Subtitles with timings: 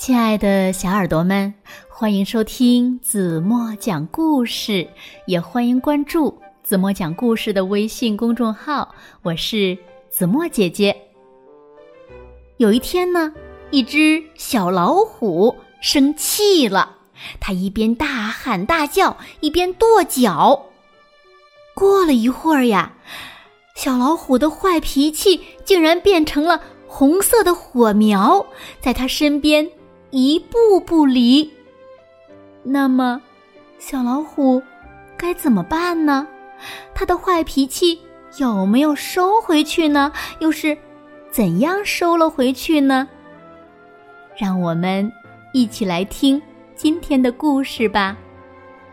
[0.00, 1.52] 亲爱的小耳朵们，
[1.90, 4.88] 欢迎收听子墨讲故事，
[5.26, 8.94] 也欢迎关注子墨讲故事的微信公众号。
[9.20, 9.76] 我是
[10.08, 10.96] 子墨姐姐。
[12.56, 13.30] 有一天呢，
[13.70, 16.96] 一只小老虎生气了，
[17.38, 20.64] 它一边大喊大叫，一边跺脚。
[21.74, 22.94] 过了一会儿呀，
[23.76, 28.46] 小老虎的坏脾气竟然变成了红色的火苗，
[28.80, 29.70] 在它身边。
[30.10, 31.50] 一步不离。
[32.62, 33.20] 那么，
[33.78, 34.62] 小老虎
[35.16, 36.26] 该怎么办呢？
[36.94, 37.98] 他的坏脾气
[38.36, 40.12] 有没有收回去呢？
[40.40, 40.76] 又是
[41.30, 43.08] 怎样收了回去呢？
[44.36, 45.10] 让我们
[45.52, 46.40] 一起来听
[46.74, 48.16] 今天的故事吧。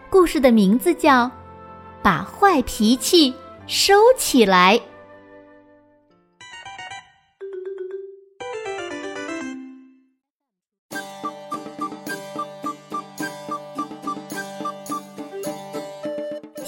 [0.09, 1.25] 故事的名字叫
[2.01, 3.33] 《把坏脾气
[3.65, 4.77] 收起来》。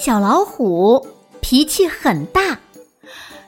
[0.09, 1.07] 小老虎
[1.39, 2.57] 脾气很大，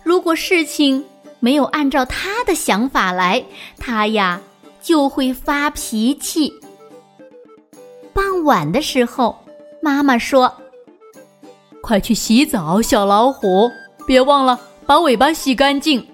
[0.04, 1.04] 如果事情
[1.40, 3.44] 没有按照他的想法来，
[3.80, 4.40] 他呀
[4.80, 6.54] 就会发脾气。
[8.14, 9.44] 傍晚的时候，
[9.82, 10.56] 妈妈说
[11.82, 13.68] ：“快去洗澡，小老虎，
[14.06, 16.08] 别忘了把尾巴洗干净。”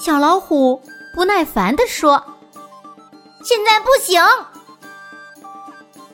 [0.00, 0.80] 小老虎
[1.14, 2.16] 不耐烦地说
[3.44, 4.22] ：“现在不行。”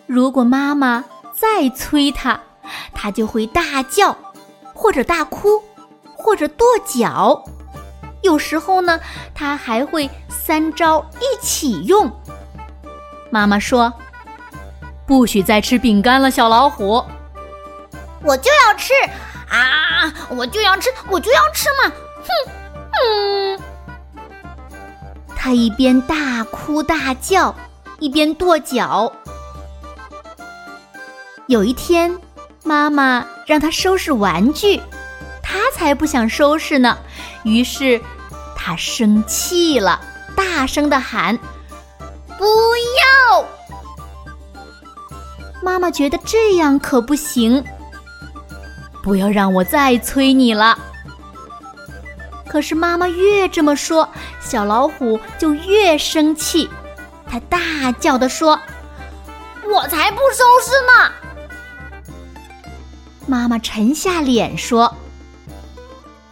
[0.08, 2.40] 如果妈妈再催他，
[3.02, 4.16] 他就会大叫，
[4.72, 5.60] 或者大哭，
[6.14, 7.44] 或者跺脚。
[8.22, 9.00] 有时候呢，
[9.34, 12.08] 他还会三招一起用。
[13.28, 13.92] 妈妈说
[15.04, 17.04] ：“不许再吃饼干了，小老虎。”
[18.22, 18.92] 我就要吃
[19.50, 20.14] 啊！
[20.30, 21.92] 我就要吃，我就要吃嘛！
[22.22, 22.52] 哼，
[23.02, 23.60] 嗯。
[25.34, 27.52] 他一边大哭大叫，
[27.98, 29.12] 一边跺脚。
[31.48, 32.16] 有一天。
[32.64, 34.80] 妈妈让他收拾玩具，
[35.42, 36.96] 他才不想收拾呢。
[37.42, 38.00] 于是
[38.56, 40.00] 他生气了，
[40.36, 41.36] 大声的喊
[42.38, 42.44] ：“不
[43.34, 43.44] 要！”
[45.62, 47.64] 妈妈觉得这样可不行，
[49.02, 50.78] 不要让我再催你了。
[52.48, 54.08] 可是妈妈越这么说，
[54.40, 56.68] 小老虎就越生气，
[57.26, 58.60] 他大叫的说
[59.72, 61.12] ：“我才不收拾呢！”
[63.26, 64.92] 妈妈沉下脸说：“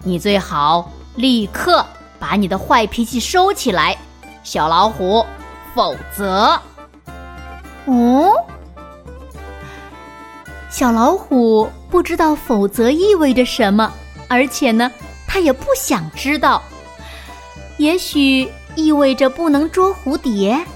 [0.02, 1.84] 你最好立刻
[2.18, 3.96] 把你的坏脾气收起来，
[4.42, 5.24] 小老虎，
[5.74, 6.60] 否则……
[7.86, 8.32] 哦，
[10.68, 13.92] 小老虎不知道‘否则’意味着什么，
[14.28, 14.90] 而且呢，
[15.26, 16.60] 他也不想知道。
[17.76, 20.66] 也许意味着不能捉蝴蝶，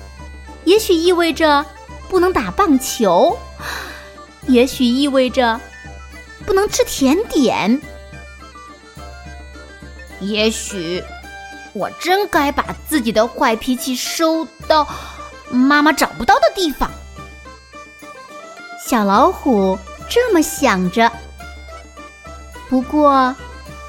[0.65, 1.65] 也许意味着
[2.09, 3.37] 不能打棒球，
[4.47, 5.61] 也许意味着……”
[6.47, 7.81] 不能吃甜点。
[10.21, 11.03] 也许
[11.73, 14.87] 我真该把自己的坏脾气收到
[15.51, 16.91] 妈妈找不到的地方。
[18.87, 19.79] 小老虎
[20.09, 21.11] 这么想着。
[22.69, 23.35] 不过，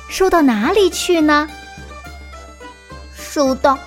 [0.09, 1.49] 收到哪里去呢？
[3.15, 3.77] 收到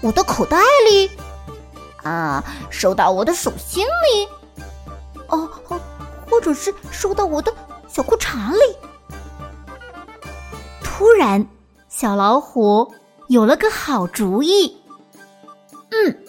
[0.00, 0.58] 我的口袋
[0.90, 1.10] 里？
[2.02, 4.28] 啊，收到我的手心里？
[5.28, 5.80] 哦哦，
[6.28, 7.52] 或者是收到我的……
[7.88, 8.60] 小裤衩里，
[10.84, 11.44] 突然，
[11.88, 12.92] 小老虎
[13.28, 14.76] 有了个好主意。
[15.90, 16.24] 嗯，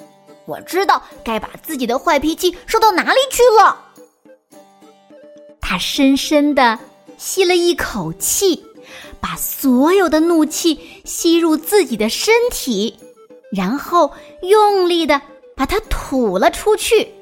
[0.45, 3.85] 我知道该把自己的坏脾气收到哪里去了。
[5.61, 6.79] 他深深的
[7.17, 8.65] 吸了一口气，
[9.19, 12.97] 把所有的怒气吸入自己的身体，
[13.51, 14.11] 然后
[14.41, 15.21] 用力的
[15.55, 17.13] 把它吐了出去。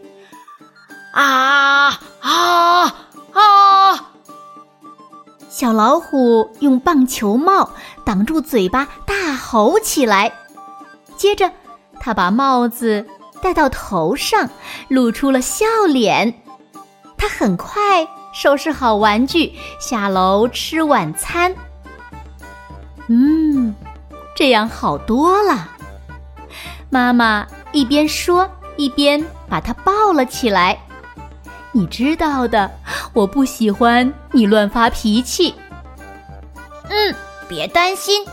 [1.11, 3.06] 啊啊啊！
[5.59, 7.71] 小老虎用棒球帽
[8.05, 10.31] 挡住嘴巴，大吼起来。
[11.15, 11.51] 接着，
[11.99, 13.07] 他把帽子
[13.41, 14.51] 戴到头上，
[14.87, 16.39] 露出了笑脸。
[17.17, 21.55] 他很快收拾好玩具，下楼吃晚餐。
[23.07, 23.73] 嗯，
[24.35, 25.71] 这样好多了。
[26.91, 30.79] 妈妈一边说，一边把他抱了起来。
[31.77, 32.71] 你知道的，
[33.13, 35.53] 我不喜欢你乱发脾气。
[36.89, 37.15] 嗯，
[37.47, 38.25] 别担心，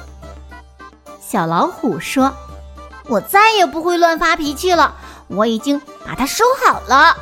[1.20, 2.32] 小老虎说
[3.06, 4.94] ：“我再也不会乱发脾气了，
[5.28, 7.14] 我已经把它收好了。”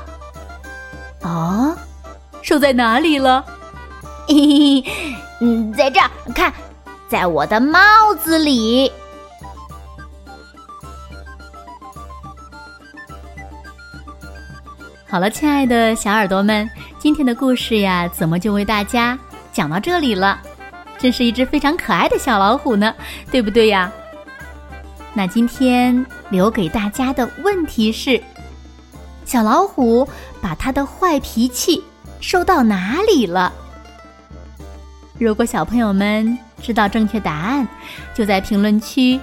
[1.27, 1.77] 哦，
[2.41, 3.45] 收在哪里了？
[4.29, 4.85] 嘿嘿，
[5.41, 6.53] 嗯，在这儿，看，
[7.09, 7.81] 在我的帽
[8.15, 8.93] 子里。
[15.13, 19.19] 好了，亲爱的小耳朵们，今天的故事呀，怎么就为大家
[19.53, 20.41] 讲到这里了？
[20.97, 22.95] 真是一只非常可爱的小老虎呢，
[23.31, 23.93] 对不对呀？
[25.13, 28.19] 那今天留给大家的问题是：
[29.27, 30.09] 小老虎
[30.41, 31.85] 把它的坏脾气
[32.19, 33.53] 收到哪里了？
[35.19, 37.69] 如果小朋友们知道正确答案，
[38.15, 39.21] 就在评论区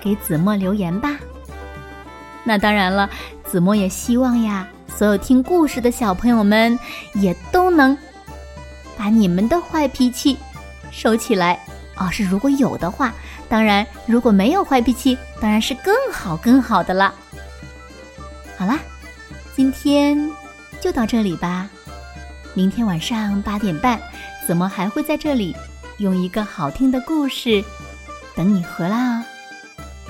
[0.00, 1.16] 给子墨留言吧。
[2.42, 3.08] 那当然了，
[3.44, 4.66] 子墨也希望呀，
[4.96, 6.78] 所有听故事的小朋友们
[7.14, 7.96] 也都能
[8.96, 10.38] 把你们的坏脾气
[10.90, 11.58] 收起来
[11.96, 12.08] 哦。
[12.10, 13.12] 是如果有的话，
[13.48, 17.12] 当然如果没有坏脾气，当然是更好更好的了。
[18.56, 18.78] 好啦，
[19.56, 20.30] 今天
[20.80, 21.68] 就到这里吧。
[22.54, 24.00] 明天晚上八点半，
[24.46, 25.56] 子墨还会在这里
[25.98, 27.64] 用一个好听的故事
[28.36, 29.24] 等你回来哦。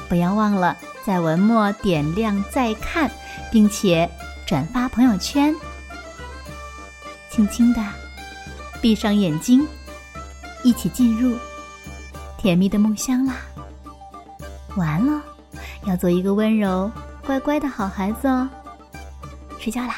[0.08, 0.76] 不要忘了。
[1.04, 3.10] 在文末点亮再看，
[3.50, 4.08] 并且
[4.46, 5.54] 转发朋友圈。
[7.30, 7.82] 轻轻的
[8.80, 9.66] 闭上眼睛，
[10.62, 11.38] 一起进入
[12.36, 13.36] 甜蜜的梦乡啦！
[14.76, 15.20] 晚安喽，
[15.84, 16.90] 要做一个温柔
[17.24, 18.48] 乖乖的好孩子哦。
[19.58, 19.96] 睡觉啦。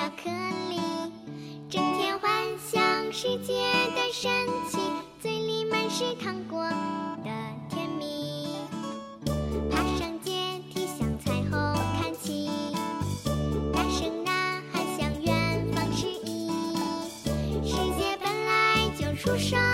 [0.00, 0.30] 巧克
[0.70, 0.80] 力，
[1.68, 3.52] 整天幻想世界
[3.94, 4.30] 的神
[4.70, 4.78] 奇，
[5.20, 7.30] 嘴里满是糖果的
[7.68, 8.46] 甜蜜。
[9.70, 11.50] 爬上阶梯向彩虹
[12.00, 12.48] 看齐，
[13.74, 16.48] 大声呐喊向远方示意，
[17.62, 19.69] 世界本来就出生。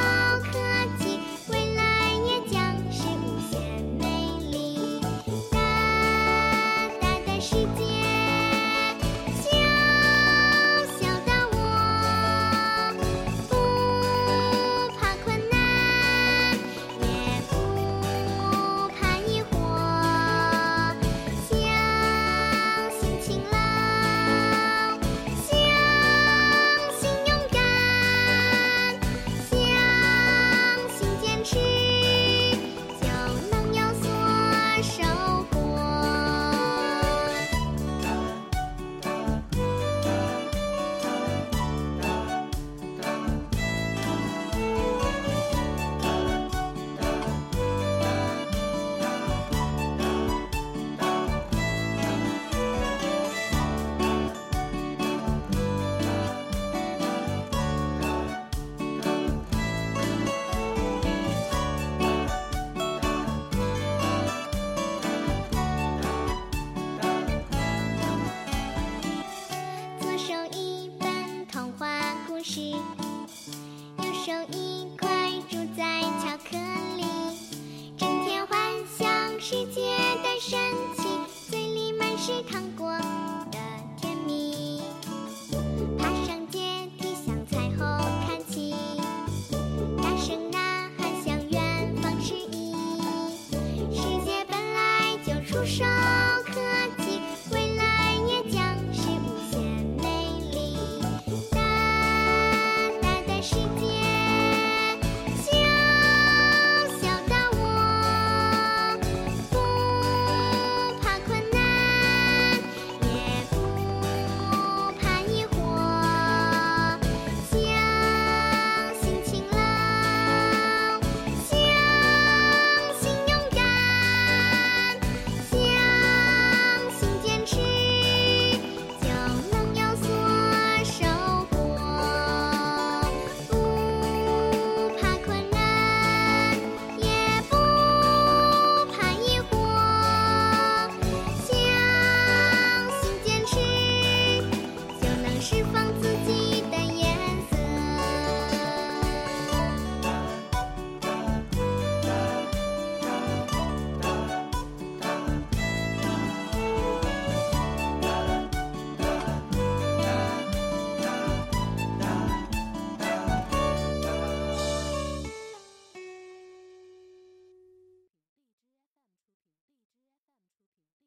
[95.67, 95.95] 山